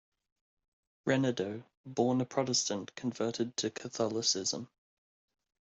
Renaudot, 1.05 1.63
born 1.85 2.21
a 2.21 2.25
Protestant, 2.25 2.95
converted 2.95 3.55
to 3.57 3.69
Catholicism. 3.69 4.67